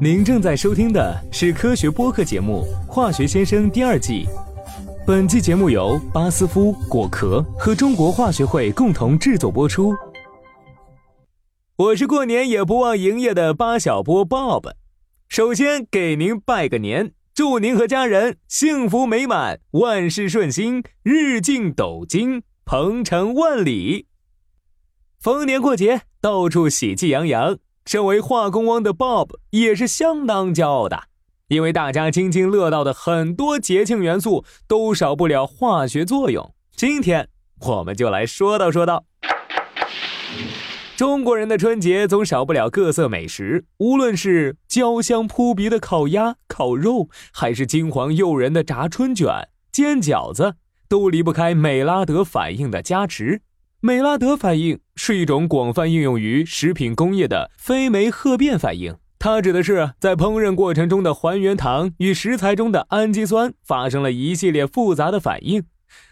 [0.00, 4.26] 您正在收听的是科学播客节目《化学先生》第二季。
[5.06, 9.94] 本期节目由巴斯夫果壳和中国化学会共同制作播出。
[11.76, 14.72] 我是过年也不忘营业的巴小波 Bob，
[15.28, 24.06] 首先给您拜个年，祝您和家人幸福美满，万事顺心，日进斗金，鹏程万里。
[25.20, 27.58] 逢年过节，到处喜气洋洋。
[27.86, 31.04] 身为化工汪的 Bob 也是相当骄傲的，
[31.48, 36.54] 因为大家津津乐道的很多节庆元素都少不了化学作用。
[36.74, 37.28] 今天
[37.60, 39.04] 我们就来说道说道。
[40.96, 50.54] 中国人的春节总少不了各色美食，无论是焦香扑鼻的烤鸭、烤肉，还是金黄诱人的炸春卷、煎饺子，
[50.88, 53.42] 都离不开美拉德反应的加持。
[53.86, 65.64] 美拉德反应是一种广泛应用于食品工业的非酶褐变反应，它指的是在烹饪过程中的还原糖与食材中的氨基酸发生了一系列复杂的反应，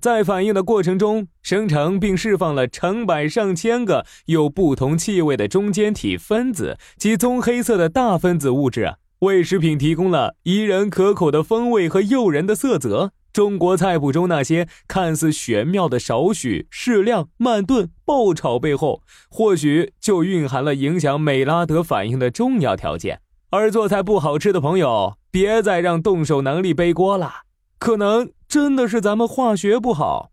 [0.00, 13.10] 在反应的过程中生成并释放了成百上千个有不同气味的中间体分子及棕黑色的大分子物质，为食品提供了宜人可口的风味和诱人的色泽。
[13.36, 23.20] 中国菜谱中那些看似玄妙的少许、适量、慢炖、爆炒背后，或许就蕴含了影响美拉德反应的重要条件。
[23.50, 27.42] 而做菜不好吃的朋友，别再让动手能力背锅了，
[27.78, 30.30] 可能真的是咱们化学不好。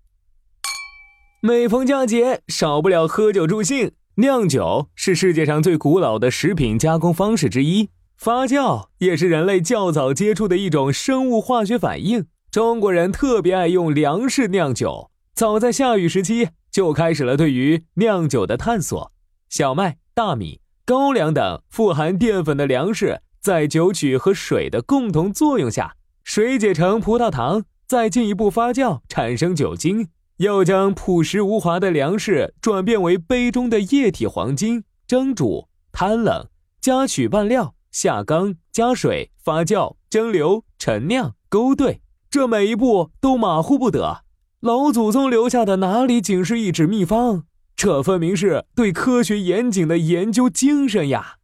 [1.42, 3.92] 每逢佳节，少不了喝酒助兴。
[4.16, 12.28] 酿酒是世界上最古老的食品加工方式之一，发酵也是人类较早接触的一种生物化学反应。
[12.54, 19.12] 中国人特别爱用粮食酿酒，早在夏禹时期就开始了对于酿酒的探索。
[19.50, 36.48] 小麦、大米、高粱等富含淀粉的粮食，在酒曲和水的共同作用下，水解成葡萄糖，再进一步发酵产生酒精，又将朴实无华的粮食转变为杯中的液体黄金，蒸煮、摊冷、
[36.80, 42.00] 加曲拌料、下缸、加水、发酵、蒸馏、陈酿、勾兑。
[42.34, 44.24] 这每一步都马虎不得，
[44.60, 47.44] 老祖宗留下的哪里仅是一纸秘方？
[47.76, 51.36] 这分明是对科学严谨的研究精神呀！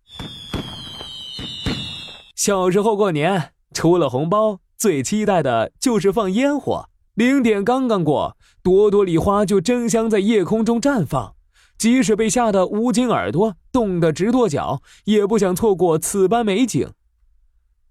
[2.36, 6.90] 小时候过年，除了红包，最期待的就是放烟火。
[7.14, 11.36] 零点刚刚过，朵朵礼花就争相在夜空中绽放。
[11.78, 16.90] 即使被吓得捂紧耳朵，冻得直跺脚，也不想错过此般美景。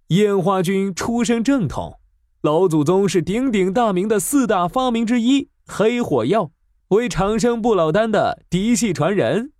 [0.08, 1.97] 烟花君出身正统。
[2.42, 6.52] 老祖宗是鼎鼎大名的四大发明之一——黑火药，
[6.90, 9.50] 为长生不老丹的嫡系传人。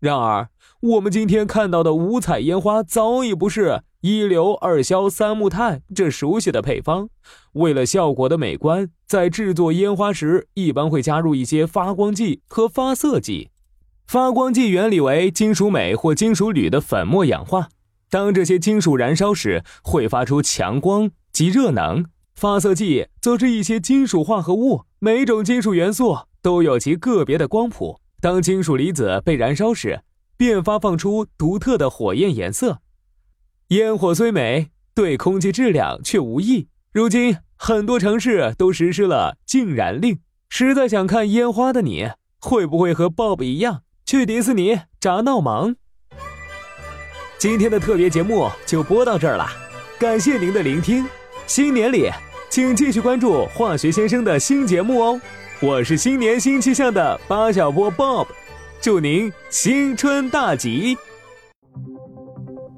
[0.00, 0.48] 然而，
[0.80, 7.08] 我们今天看到的五彩烟花早已不是一硫二硝三木炭这熟悉的配方。
[7.52, 13.50] 为了效果的美观，在制作烟花时，一般会加入一些发光剂和发色剂。
[14.08, 17.68] 发光剂原理为金属镁或金属铝的粉末氧化，
[18.10, 21.12] 当这些金属燃烧时，会发出强光。
[21.36, 28.00] 及热能发色剂则是一些金属化合物，每种金属元素都有其个别的光谱。
[28.22, 30.00] 当金属离子被燃烧时，
[30.38, 32.78] 便发放出独特的火焰颜色。
[33.68, 36.68] 烟火虽美，对空气质量却无益。
[36.90, 40.20] 如今很多城市都实施了禁燃令。
[40.48, 42.08] 实在想看烟花的你，
[42.40, 45.76] 会不会和 Bob 一样去迪士尼炸闹忙？
[47.36, 49.46] 今天的特别节目就播到这儿了，
[50.00, 51.06] 感谢您的聆听。
[51.46, 52.10] 新年里，
[52.50, 55.20] 请继续关注化学先生的新节目哦！
[55.62, 58.26] 我是新年新气象的八小波 Bob，
[58.80, 60.96] 祝您新春大吉！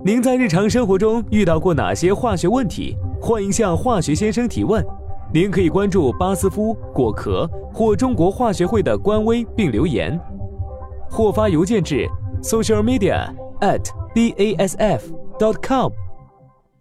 [0.04, 2.94] 您在日常生活中遇到过哪些化学问题？
[3.18, 4.84] 欢迎向化学先生提问。
[5.32, 10.18] 您可以关注巴斯夫果壳或中国化学会的官微并留言，
[11.10, 12.06] 或发邮件至
[12.42, 13.82] social media at
[14.14, 15.00] basf
[15.38, 15.90] dot com。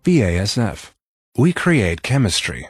[0.03, 0.96] BASF
[1.37, 2.67] We create chemistry.